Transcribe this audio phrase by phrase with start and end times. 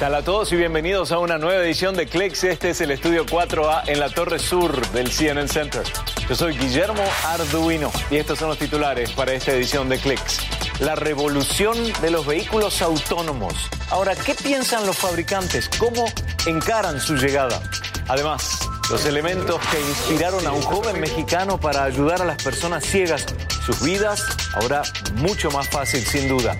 [0.00, 2.44] tal a todos y bienvenidos a una nueva edición de Clicks.
[2.44, 5.82] Este es el estudio 4A en la Torre Sur del CNN Center.
[6.26, 10.38] Yo soy Guillermo Arduino y estos son los titulares para esta edición de Clicks.
[10.80, 13.52] La revolución de los vehículos autónomos.
[13.90, 15.68] Ahora, ¿qué piensan los fabricantes?
[15.78, 16.06] ¿Cómo
[16.46, 17.60] encaran su llegada?
[18.08, 18.58] Además,
[18.90, 23.26] los elementos que inspiraron a un joven mexicano para ayudar a las personas ciegas,
[23.66, 24.80] sus vidas ahora
[25.16, 26.56] mucho más fácil sin duda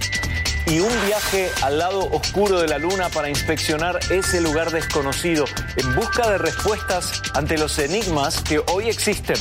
[0.66, 5.44] y un viaje al lado oscuro de la Luna para inspeccionar ese lugar desconocido
[5.76, 9.36] en busca de respuestas ante los enigmas que hoy existen.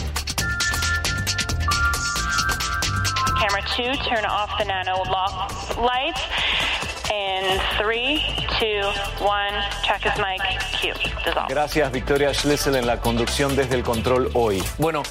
[3.39, 6.21] Camera 2, turn off the nano lock lights.
[7.11, 8.21] And 3,
[8.59, 10.41] 2, 1, check his mic,
[10.79, 10.93] cue.
[11.47, 14.63] Gracias Victoria Schlissel en la conducción desde el control hoy.
[14.77, 15.03] Bueno,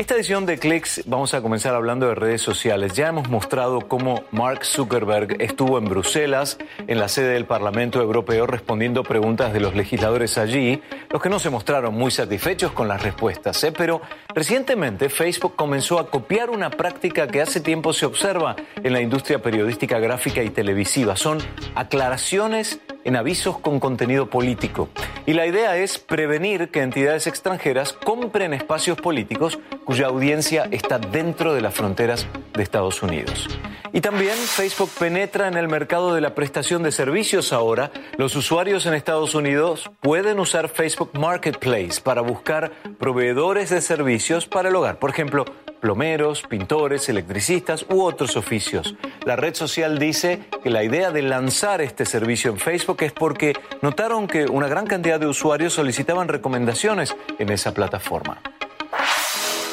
[0.00, 2.94] esta edición de Clicks vamos a comenzar hablando de redes sociales.
[2.94, 8.46] Ya hemos mostrado cómo Mark Zuckerberg estuvo en Bruselas, en la sede del Parlamento Europeo,
[8.46, 13.02] respondiendo preguntas de los legisladores allí, los que no se mostraron muy satisfechos con las
[13.02, 13.62] respuestas.
[13.62, 13.74] ¿eh?
[13.76, 14.00] Pero
[14.34, 19.42] recientemente Facebook comenzó a copiar una práctica que hace tiempo se observa en la industria
[19.42, 21.14] periodística gráfica y televisiva.
[21.14, 21.36] Son
[21.74, 24.88] aclaraciones en avisos con contenido político.
[25.26, 29.58] Y la idea es prevenir que entidades extranjeras compren espacios políticos
[29.90, 32.24] cuya audiencia está dentro de las fronteras
[32.54, 33.48] de Estados Unidos.
[33.92, 37.90] Y también Facebook penetra en el mercado de la prestación de servicios ahora.
[38.16, 44.68] Los usuarios en Estados Unidos pueden usar Facebook Marketplace para buscar proveedores de servicios para
[44.68, 45.00] el hogar.
[45.00, 45.44] Por ejemplo,
[45.80, 48.94] plomeros, pintores, electricistas u otros oficios.
[49.24, 53.54] La red social dice que la idea de lanzar este servicio en Facebook es porque
[53.82, 58.40] notaron que una gran cantidad de usuarios solicitaban recomendaciones en esa plataforma.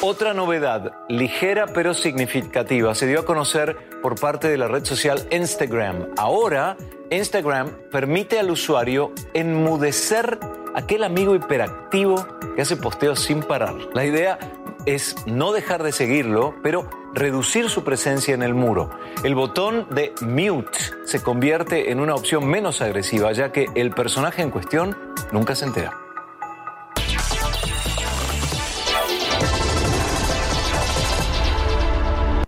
[0.00, 5.26] Otra novedad, ligera pero significativa, se dio a conocer por parte de la red social
[5.32, 6.10] Instagram.
[6.16, 6.76] Ahora,
[7.10, 10.38] Instagram permite al usuario enmudecer
[10.76, 13.74] aquel amigo hiperactivo que hace posteos sin parar.
[13.92, 14.38] La idea
[14.86, 18.90] es no dejar de seguirlo, pero reducir su presencia en el muro.
[19.24, 24.42] El botón de mute se convierte en una opción menos agresiva, ya que el personaje
[24.42, 24.96] en cuestión
[25.32, 26.07] nunca se entera.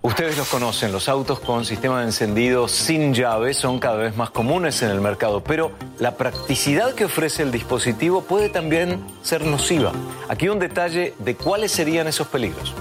[0.02, 4.30] Ustedes los conocen, los autos con sistema de encendido sin llave son cada vez más
[4.30, 9.92] comunes en el mercado, pero la practicidad que ofrece el dispositivo puede también ser nociva.
[10.30, 12.74] Aquí un detalle de cuáles serían esos peligros.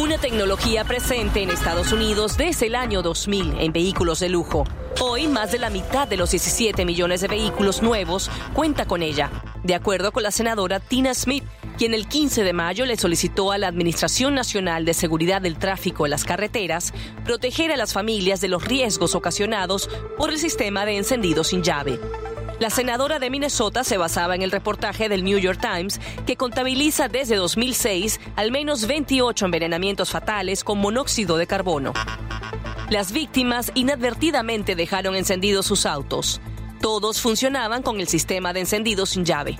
[0.00, 4.64] Una tecnología presente en Estados Unidos desde el año 2000 en vehículos de lujo.
[5.00, 9.30] Hoy, más de la mitad de los 17 millones de vehículos nuevos cuenta con ella,
[9.62, 11.44] de acuerdo con la senadora Tina Smith,
[11.78, 16.06] quien el 15 de mayo le solicitó a la Administración Nacional de Seguridad del Tráfico
[16.06, 16.92] en las Carreteras
[17.24, 22.00] proteger a las familias de los riesgos ocasionados por el sistema de encendido sin llave.
[22.58, 27.06] La senadora de Minnesota se basaba en el reportaje del New York Times que contabiliza
[27.06, 31.92] desde 2006 al menos 28 envenenamientos fatales con monóxido de carbono.
[32.90, 36.40] Las víctimas inadvertidamente dejaron encendidos sus autos.
[36.80, 39.56] Todos funcionaban con el sistema de encendido sin llave.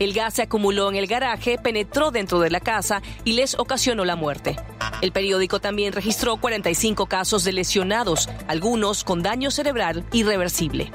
[0.00, 4.06] El gas se acumuló en el garaje, penetró dentro de la casa y les ocasionó
[4.06, 4.56] la muerte.
[5.02, 10.90] El periódico también registró 45 casos de lesionados, algunos con daño cerebral irreversible.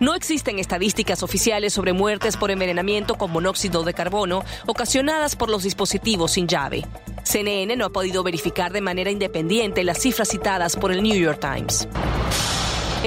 [0.00, 5.62] No existen estadísticas oficiales sobre muertes por envenenamiento con monóxido de carbono ocasionadas por los
[5.62, 6.86] dispositivos sin llave.
[7.22, 11.40] CNN no ha podido verificar de manera independiente las cifras citadas por el New York
[11.40, 11.86] Times.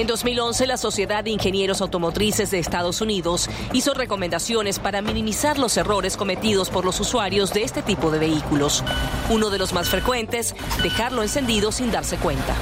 [0.00, 5.76] En 2011, la Sociedad de Ingenieros Automotrices de Estados Unidos hizo recomendaciones para minimizar los
[5.76, 8.82] errores cometidos por los usuarios de este tipo de vehículos.
[9.28, 12.56] Uno de los más frecuentes, dejarlo encendido sin darse cuenta.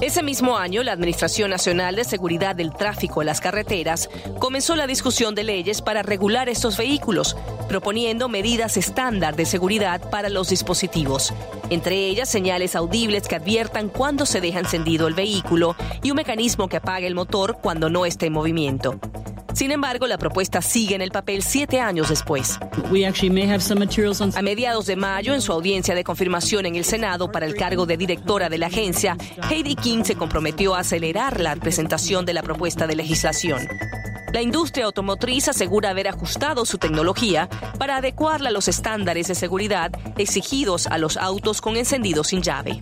[0.00, 4.86] Ese mismo año, la Administración Nacional de Seguridad del Tráfico en las Carreteras comenzó la
[4.86, 7.36] discusión de leyes para regular estos vehículos,
[7.68, 11.34] proponiendo medidas estándar de seguridad para los dispositivos,
[11.68, 16.68] entre ellas señales audibles que adviertan cuando se deja encendido el vehículo y un mecanismo
[16.68, 19.00] que apague el motor cuando no esté en movimiento.
[19.58, 22.60] Sin embargo, la propuesta sigue en el papel siete años después.
[24.36, 27.84] A mediados de mayo, en su audiencia de confirmación en el Senado para el cargo
[27.84, 29.16] de directora de la agencia,
[29.50, 33.66] Heidi King se comprometió a acelerar la presentación de la propuesta de legislación.
[34.32, 37.48] La industria automotriz asegura haber ajustado su tecnología
[37.80, 42.78] para adecuarla a los estándares de seguridad exigidos a los autos con encendido sin llave.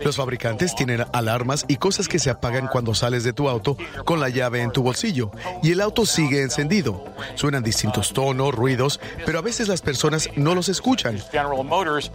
[0.00, 4.20] Los fabricantes tienen alarmas y cosas que se apagan cuando sales de tu auto con
[4.20, 5.30] la llave en tu bolsillo
[5.62, 7.04] y el auto sigue encendido.
[7.34, 11.18] Suenan distintos tonos, ruidos, pero a veces las personas no los escuchan.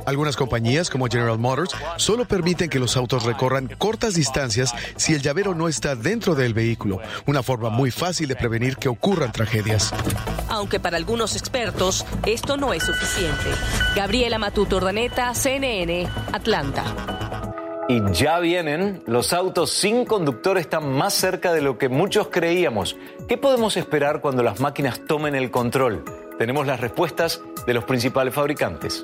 [0.06, 5.22] Algunas compañías como General Motors solo permiten que los autos recorran cortas distancias si el
[5.22, 9.94] llavero no está dentro del vehículo, una forma muy fácil de prevenir que ocurran tragedias.
[10.50, 13.50] Aunque para algunos expertos esto no es suficiente.
[13.96, 17.31] Gabriela Matuto Ordaneta, CNN, Atlanta.
[17.89, 22.95] Y ya vienen, los autos sin conductor están más cerca de lo que muchos creíamos.
[23.28, 26.06] ¿Qué podemos esperar cuando las máquinas tomen el control?
[26.38, 29.04] Tenemos las respuestas de los principales fabricantes.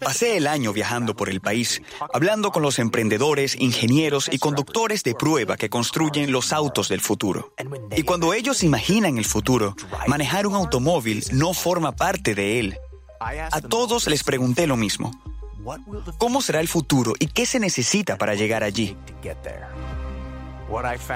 [0.00, 1.80] Pasé el año viajando por el país,
[2.12, 7.54] hablando con los emprendedores, ingenieros y conductores de prueba que construyen los autos del futuro.
[7.96, 12.78] Y cuando ellos imaginan el futuro, manejar un automóvil no forma parte de él.
[13.20, 15.12] A todos les pregunté lo mismo.
[16.18, 18.96] ¿Cómo será el futuro y qué se necesita para llegar allí?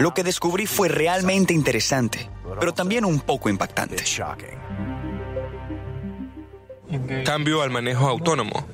[0.01, 4.03] Lo que descubrí fue realmente interesante, pero también un poco impactante.
[7.25, 8.67] Cambio al manejo autónomo.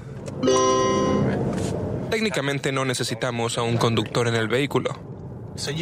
[2.10, 4.98] Técnicamente no necesitamos a un conductor en el vehículo.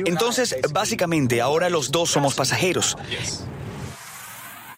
[0.05, 2.97] Entonces, básicamente, ahora los dos somos pasajeros.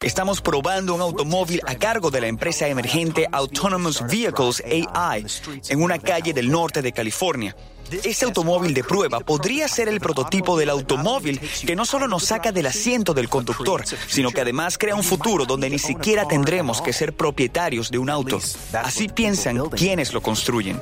[0.03, 5.27] Estamos probando un automóvil a cargo de la empresa emergente Autonomous Vehicles AI
[5.69, 7.55] en una calle del norte de California.
[8.03, 12.51] Este automóvil de prueba podría ser el prototipo del automóvil que no solo nos saca
[12.51, 16.95] del asiento del conductor, sino que además crea un futuro donde ni siquiera tendremos que
[16.95, 18.41] ser propietarios de un auto.
[18.73, 20.81] Así piensan quienes lo construyen.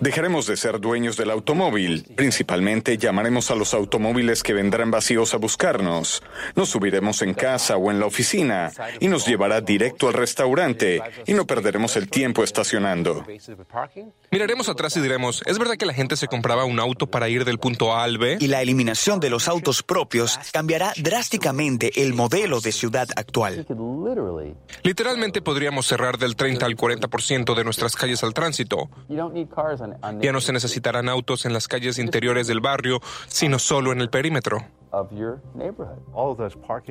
[0.00, 2.06] Dejaremos de ser dueños del automóvil.
[2.16, 6.22] Principalmente llamaremos a los automóviles que vendrán vacíos a buscarnos.
[6.54, 8.70] Nos subiremos en casa o en la oficina
[9.00, 13.24] y nos llevará directo al restaurante y no perderemos el tiempo estacionando.
[14.30, 17.44] Miraremos atrás y diremos, ¿es verdad que la gente se compraba un auto para ir
[17.44, 18.38] del punto A al B?
[18.40, 23.66] Y la eliminación de los autos propios cambiará drásticamente el modelo de ciudad actual.
[24.82, 28.88] Literalmente podríamos cerrar del 30 al 40% de nuestras calles al tránsito.
[30.20, 34.10] Ya no se necesitarán autos en las calles interiores del barrio, sino solo en el
[34.10, 34.64] perímetro.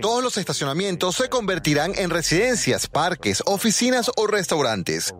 [0.02, 5.14] Todos los estacionamientos se convertirán en residencias, parques, oficinas o restaurantes.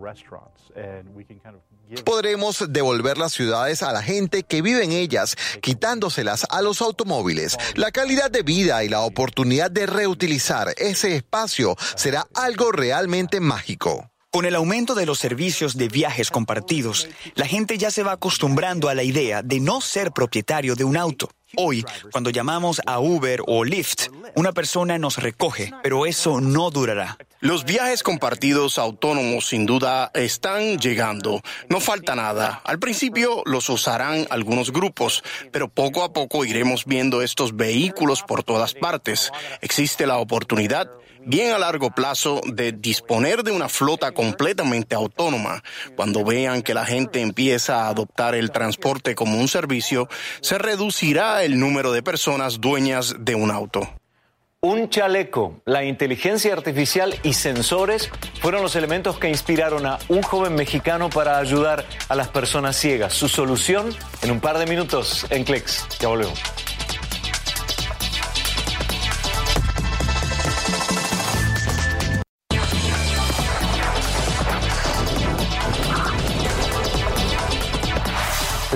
[2.06, 7.58] Podremos devolver las ciudades a la gente que vive en ellas, quitándoselas a los automóviles.
[7.76, 14.09] La calidad de vida y la oportunidad de reutilizar ese espacio será algo realmente mágico.
[14.32, 18.88] Con el aumento de los servicios de viajes compartidos, la gente ya se va acostumbrando
[18.88, 21.32] a la idea de no ser propietario de un auto.
[21.58, 27.18] Hoy, cuando llamamos a Uber o Lyft, una persona nos recoge, pero eso no durará.
[27.42, 31.42] Los viajes compartidos autónomos sin duda están llegando.
[31.70, 32.62] No falta nada.
[32.66, 38.44] Al principio los usarán algunos grupos, pero poco a poco iremos viendo estos vehículos por
[38.44, 39.32] todas partes.
[39.62, 40.92] Existe la oportunidad
[41.26, 45.64] bien a largo plazo de disponer de una flota completamente autónoma.
[45.96, 50.10] Cuando vean que la gente empieza a adoptar el transporte como un servicio,
[50.42, 53.88] se reducirá el número de personas dueñas de un auto.
[54.62, 58.10] Un chaleco, la inteligencia artificial y sensores
[58.42, 63.14] fueron los elementos que inspiraron a un joven mexicano para ayudar a las personas ciegas.
[63.14, 65.88] Su solución en un par de minutos en Clicks.
[66.00, 66.38] Ya volvemos.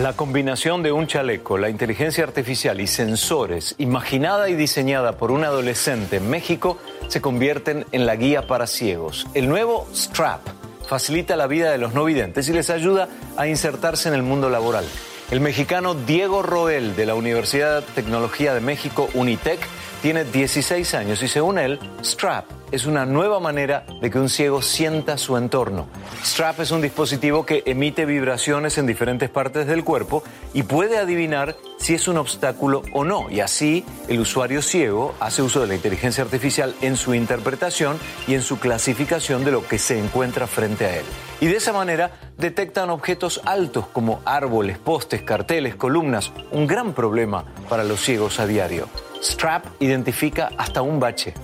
[0.04, 5.46] La combinación de un chaleco, la inteligencia artificial y sensores, imaginada y diseñada por un
[5.46, 9.26] adolescente en México, se convierten en la guía para ciegos.
[9.34, 10.42] El nuevo Strap
[10.86, 13.08] facilita la vida de los no videntes y les ayuda
[13.38, 14.84] a insertarse en el mundo laboral.
[15.32, 19.62] El mexicano Diego Roel de la Universidad de Tecnología de México, Unitec,
[20.02, 24.64] tiene 16 años y según él, Strap es una nueva manera de que un ciego
[24.64, 25.86] sienta su entorno.
[26.26, 30.24] Strap es un dispositivo que emite vibraciones en diferentes partes del cuerpo
[30.56, 33.30] y puede adivinar si es un obstáculo o no.
[33.30, 38.34] Y así el usuario ciego hace uso de la inteligencia artificial en su interpretación y
[38.34, 41.06] en su clasificación de lo que se encuentra frente a él.
[41.42, 47.46] Y de esa manera detectan objetos altos como árboles, postes, carteles, columnas, un gran problema
[47.70, 48.88] para los ciegos a diario.
[49.22, 51.36] Strap identifica hasta un bache.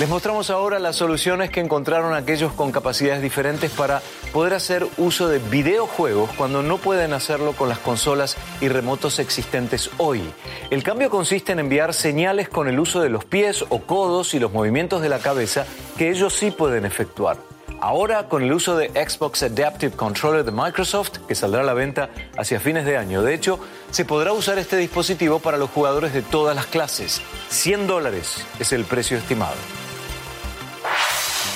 [0.00, 4.00] Les mostramos ahora las soluciones que encontraron aquellos con capacidades diferentes para
[4.32, 9.90] poder hacer uso de videojuegos cuando no pueden hacerlo con las consolas y remotos existentes
[9.98, 10.22] hoy.
[10.70, 14.38] El cambio consiste en enviar señales con el uso de los pies o codos y
[14.38, 15.66] los movimientos de la cabeza
[15.98, 17.36] que ellos sí pueden efectuar.
[17.78, 22.08] Ahora, con el uso de Xbox Adaptive Controller de Microsoft, que saldrá a la venta
[22.38, 23.22] hacia fines de año.
[23.22, 27.20] De hecho, se podrá usar este dispositivo para los jugadores de todas las clases.
[27.50, 29.56] 100 dólares es el precio estimado.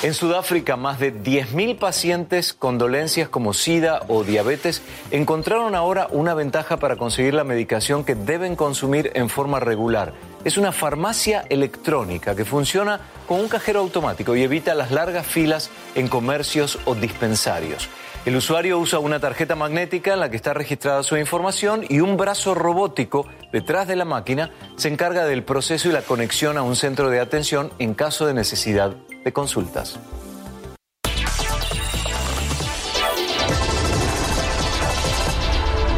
[0.04, 6.34] En Sudáfrica, más de 10.000 pacientes con dolencias como SIDA o diabetes encontraron ahora una
[6.34, 10.12] ventaja para conseguir la medicación que deben consumir en forma regular.
[10.44, 15.70] Es una farmacia electrónica que funciona con un cajero automático y evita las largas filas
[15.94, 17.88] en comercios o dispensarios.
[18.26, 22.18] El usuario usa una tarjeta magnética en la que está registrada su información y un
[22.18, 26.76] brazo robótico detrás de la máquina se encarga del proceso y la conexión a un
[26.76, 29.98] centro de atención en caso de necesidad de consultas.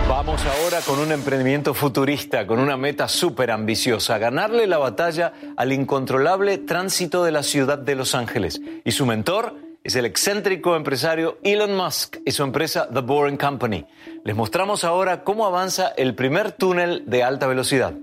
[0.08, 5.72] Vamos ahora con un emprendimiento futurista, con una meta súper ambiciosa, ganarle la batalla al
[5.72, 8.60] incontrolable tránsito de la ciudad de Los Ángeles.
[8.84, 9.54] Y su mentor
[9.84, 13.86] es el excéntrico empresario Elon Musk y su empresa The Boring Company.
[14.24, 17.94] Les mostramos ahora cómo avanza el primer túnel de alta velocidad.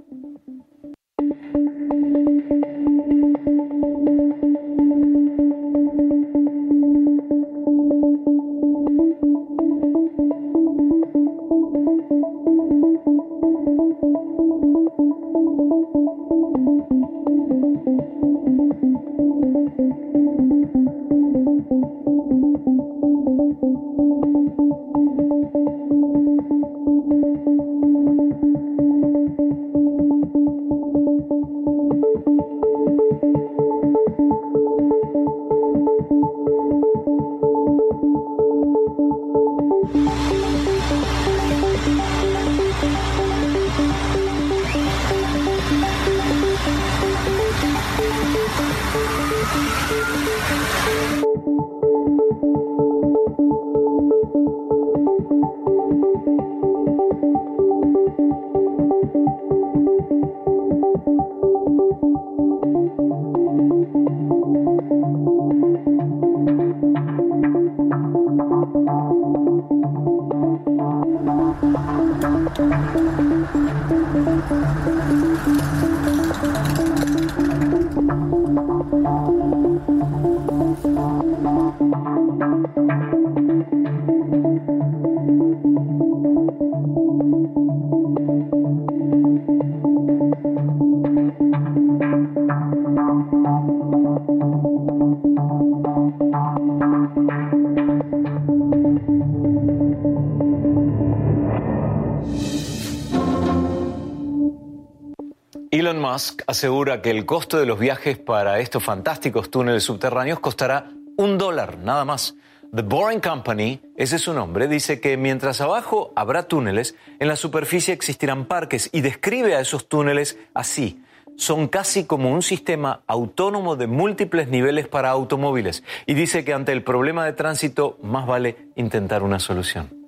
[106.46, 111.78] Asegura que el costo de los viajes para estos fantásticos túneles subterráneos costará un dólar,
[111.78, 112.36] nada más.
[112.76, 117.36] The Boring Company, ese es su nombre, dice que mientras abajo habrá túneles, en la
[117.36, 121.02] superficie existirán parques y describe a esos túneles así.
[121.38, 126.72] Son casi como un sistema autónomo de múltiples niveles para automóviles y dice que ante
[126.72, 130.03] el problema de tránsito más vale intentar una solución.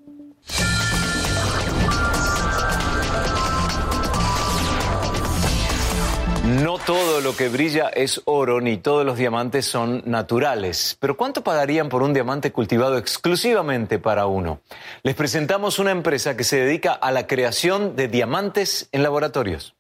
[6.46, 10.96] No todo lo que brilla es oro, ni todos los diamantes son naturales.
[11.00, 14.60] Pero ¿cuánto pagarían por un diamante cultivado exclusivamente para uno?
[15.02, 19.76] Les presentamos una empresa que se dedica a la creación de diamantes en laboratorios.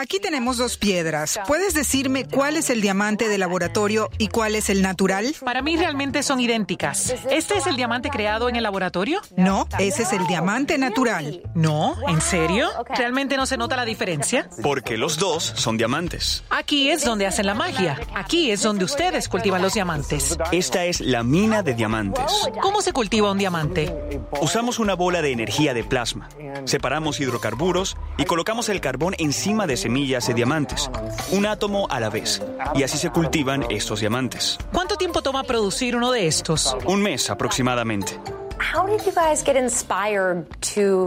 [0.00, 1.40] Aquí tenemos dos piedras.
[1.48, 5.34] ¿Puedes decirme cuál es el diamante de laboratorio y cuál es el natural?
[5.44, 7.16] Para mí realmente son idénticas.
[7.32, 9.20] ¿Este es el diamante creado en el laboratorio?
[9.36, 11.42] No, ese es el diamante natural.
[11.56, 12.68] No, ¿en serio?
[12.96, 14.48] ¿Realmente no se nota la diferencia?
[14.62, 16.44] Porque los dos son diamantes.
[16.48, 17.98] Aquí es donde hacen la magia.
[18.14, 20.38] Aquí es donde ustedes cultivan los diamantes.
[20.52, 22.24] Esta es la mina de diamantes.
[22.62, 23.92] ¿Cómo se cultiva un diamante?
[24.40, 26.28] Usamos una bola de energía de plasma.
[26.66, 30.90] Separamos hidrocarburos y colocamos el carbón encima de semillas de diamantes,
[31.30, 32.42] un átomo a la vez,
[32.74, 34.58] y así se cultivan estos diamantes.
[34.70, 36.76] ¿Cuánto tiempo toma producir uno de estos?
[36.84, 38.20] Un mes aproximadamente.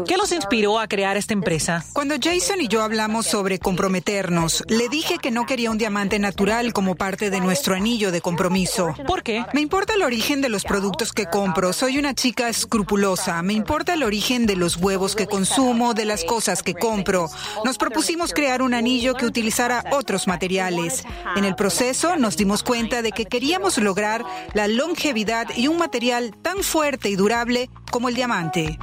[0.08, 1.84] ¿Qué los inspiró a crear esta empresa?
[1.94, 6.72] Cuando Jason y yo hablamos sobre comprometernos, le dije que no quería un diamante natural
[6.72, 8.96] como parte de nuestro anillo de compromiso.
[9.06, 9.46] ¿Por qué?
[9.54, 11.74] Me importa el origen de los productos que compro.
[11.74, 13.42] Soy una chica escrupulosa.
[13.42, 17.30] Me importa el origen de los huevos que consumo, de las cosas que compro.
[17.66, 21.04] Nos propusimos crear un anillo que utilizara otros materiales.
[21.36, 26.34] En el proceso nos dimos cuenta de que queríamos lograr la longevidad y un material
[26.42, 27.41] tan fuerte y durable
[27.92, 28.78] como el diamante.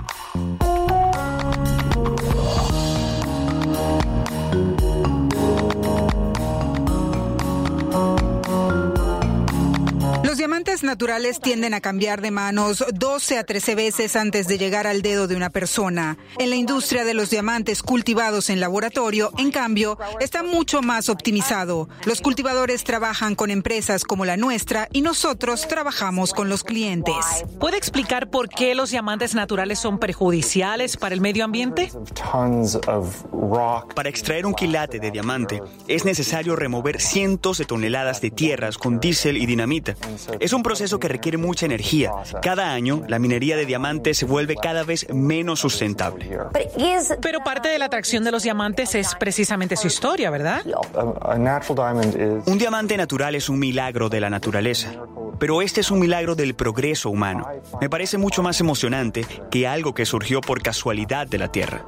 [10.83, 15.27] Naturales tienden a cambiar de manos 12 a 13 veces antes de llegar al dedo
[15.27, 16.19] de una persona.
[16.39, 21.89] En la industria de los diamantes cultivados en laboratorio, en cambio, está mucho más optimizado.
[22.05, 27.17] Los cultivadores trabajan con empresas como la nuestra y nosotros trabajamos con los clientes.
[27.59, 31.91] ¿Puede explicar por qué los diamantes naturales son perjudiciales para el medio ambiente?
[33.95, 39.01] Para extraer un quilate de diamante es necesario remover cientos de toneladas de tierras con
[39.01, 39.97] diésel y dinamita.
[40.41, 42.13] Es un proceso que requiere mucha energía.
[42.43, 46.29] Cada año, la minería de diamantes se vuelve cada vez menos sustentable.
[47.23, 50.63] Pero parte de la atracción de los diamantes es precisamente su historia, ¿verdad?
[52.45, 54.93] Un diamante natural es un milagro de la naturaleza,
[55.39, 57.47] pero este es un milagro del progreso humano.
[57.81, 61.87] Me parece mucho más emocionante que algo que surgió por casualidad de la Tierra.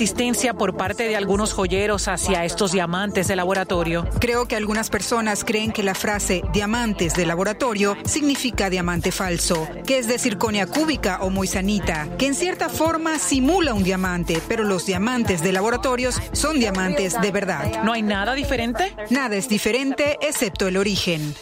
[0.00, 4.08] Resistencia por parte de algunos joyeros hacia estos diamantes de laboratorio?
[4.18, 9.98] Creo que algunas personas creen que la frase diamantes de laboratorio significa diamante falso, que
[9.98, 14.86] es de circonia cúbica o moisanita, que en cierta forma simula un diamante, pero los
[14.86, 17.82] diamantes de laboratorios son diamantes de verdad.
[17.84, 18.96] ¿No hay nada diferente?
[19.10, 21.34] Nada es diferente excepto el origen.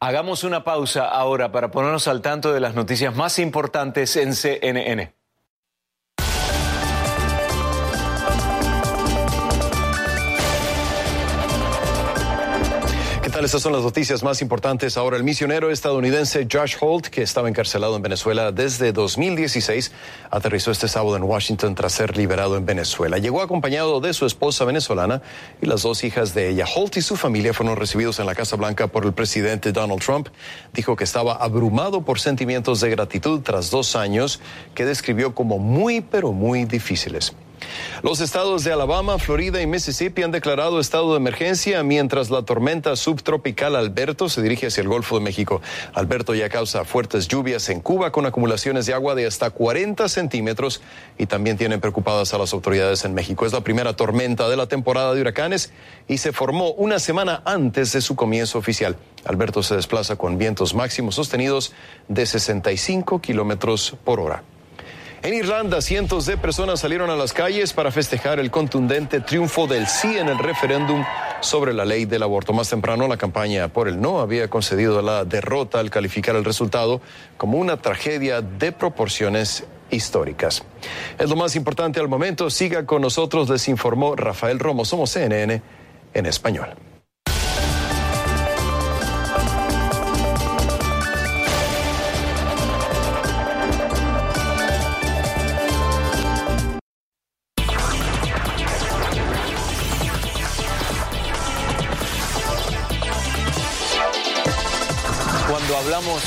[0.00, 5.14] Hagamos una pausa ahora para ponernos al tanto de las noticias más importantes en CNN.
[13.42, 14.96] Estas son las noticias más importantes.
[14.96, 19.90] Ahora, el misionero estadounidense Josh Holt, que estaba encarcelado en Venezuela desde 2016,
[20.30, 23.18] aterrizó este sábado en Washington tras ser liberado en Venezuela.
[23.18, 25.20] Llegó acompañado de su esposa venezolana
[25.60, 26.64] y las dos hijas de ella.
[26.74, 30.28] Holt y su familia fueron recibidos en la Casa Blanca por el presidente Donald Trump.
[30.72, 34.40] Dijo que estaba abrumado por sentimientos de gratitud tras dos años
[34.76, 37.34] que describió como muy, pero muy difíciles.
[38.02, 42.96] Los estados de Alabama, Florida y Mississippi han declarado estado de emergencia mientras la tormenta
[42.96, 45.62] subtropical Alberto se dirige hacia el Golfo de México.
[45.94, 50.82] Alberto ya causa fuertes lluvias en Cuba con acumulaciones de agua de hasta 40 centímetros
[51.18, 53.46] y también tienen preocupadas a las autoridades en México.
[53.46, 55.72] Es la primera tormenta de la temporada de huracanes
[56.08, 58.96] y se formó una semana antes de su comienzo oficial.
[59.24, 61.72] Alberto se desplaza con vientos máximos sostenidos
[62.08, 64.42] de 65 kilómetros por hora.
[65.24, 69.86] En Irlanda, cientos de personas salieron a las calles para festejar el contundente triunfo del
[69.86, 71.02] sí en el referéndum
[71.40, 72.52] sobre la ley del aborto.
[72.52, 77.00] Más temprano, la campaña por el no había concedido la derrota al calificar el resultado
[77.38, 80.62] como una tragedia de proporciones históricas.
[81.18, 82.50] Es lo más importante al momento.
[82.50, 84.84] Siga con nosotros, les informó Rafael Romo.
[84.84, 85.62] Somos CNN
[86.12, 86.68] en español.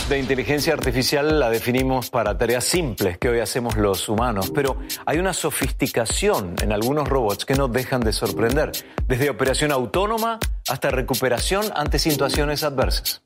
[0.10, 5.17] De inteligencia artificial la definimos para tareas simples que hoy hacemos los humanos, pero hay
[5.17, 8.72] una sofisticación en algunos robots que no dejan de sorprender,
[9.06, 10.39] desde operación autónoma
[10.70, 13.22] hasta recuperación ante situaciones adversas.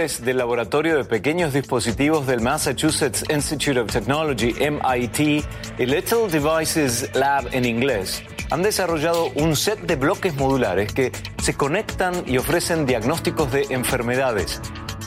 [0.00, 5.44] Investigadores del laboratorio de pequeños dispositivos del Massachusetts Institute of Technology, MIT,
[5.78, 11.54] y Little Devices Lab en inglés, han desarrollado un set de bloques modulares que se
[11.54, 14.60] conectan y ofrecen diagnósticos de enfermedades.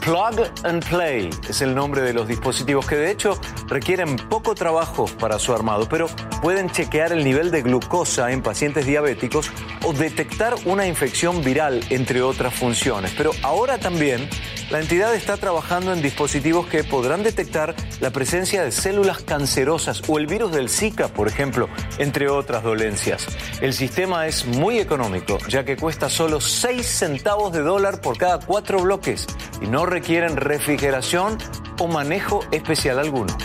[0.03, 5.05] Plug and Play es el nombre de los dispositivos que de hecho requieren poco trabajo
[5.17, 6.07] para su armado, pero
[6.41, 9.49] pueden chequear el nivel de glucosa en pacientes diabéticos
[9.85, 13.13] o detectar una infección viral, entre otras funciones.
[13.17, 14.27] Pero ahora también
[14.73, 20.17] la entidad está trabajando en dispositivos que podrán detectar la presencia de células cancerosas o
[20.17, 23.27] el virus del Zika, por ejemplo, entre otras dolencias.
[23.61, 28.39] El sistema es muy económico, ya que cuesta solo 6 centavos de dólar por cada
[28.39, 29.27] cuatro bloques
[29.61, 31.37] y no requieren refrigeración
[31.79, 33.37] o manejo especial alguno.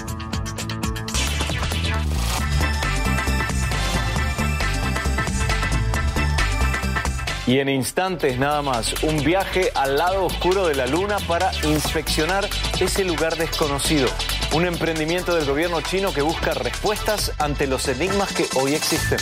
[7.48, 12.46] Y en instantes nada más, un viaje al lado oscuro de la Luna para inspeccionar
[12.78, 14.06] ese lugar desconocido.
[14.52, 19.18] Un emprendimiento del gobierno chino que busca respuestas ante los enigmas que hoy existen.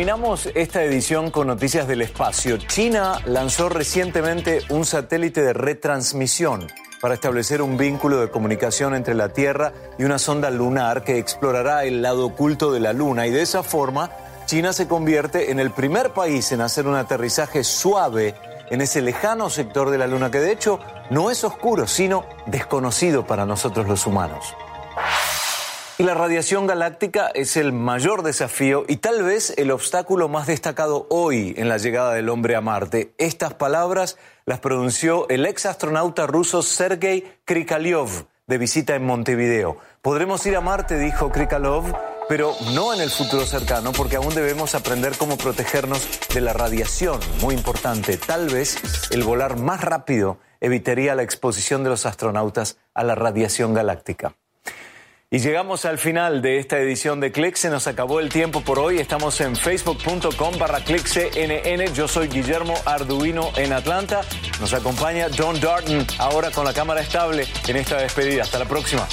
[0.00, 2.56] Terminamos esta edición con noticias del espacio.
[2.56, 6.68] China lanzó recientemente un satélite de retransmisión
[7.02, 11.84] para establecer un vínculo de comunicación entre la Tierra y una sonda lunar que explorará
[11.84, 14.10] el lado oculto de la Luna y de esa forma
[14.46, 18.34] China se convierte en el primer país en hacer un aterrizaje suave
[18.70, 23.26] en ese lejano sector de la Luna que de hecho no es oscuro, sino desconocido
[23.26, 24.56] para nosotros los humanos.
[26.00, 31.06] Y la radiación galáctica es el mayor desafío y tal vez el obstáculo más destacado
[31.10, 33.12] hoy en la llegada del hombre a Marte.
[33.18, 38.08] Estas palabras las pronunció el ex astronauta ruso Sergei Krikalev
[38.46, 39.76] de visita en Montevideo.
[40.00, 41.94] Podremos ir a Marte, dijo Krikalev,
[42.30, 47.20] pero no en el futuro cercano, porque aún debemos aprender cómo protegernos de la radiación,
[47.42, 48.16] muy importante.
[48.16, 53.74] Tal vez el volar más rápido evitaría la exposición de los astronautas a la radiación
[53.74, 54.34] galáctica.
[55.32, 57.54] Y llegamos al final de esta edición de Click.
[57.54, 58.98] Se nos acabó el tiempo por hoy.
[58.98, 61.94] Estamos en facebook.com barra clickcnn.
[61.94, 64.22] Yo soy Guillermo Arduino en Atlanta.
[64.58, 68.42] Nos acompaña John Darton ahora con la cámara estable en esta despedida.
[68.42, 69.06] Hasta la próxima.